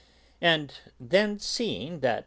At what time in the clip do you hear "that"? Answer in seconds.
1.99-2.13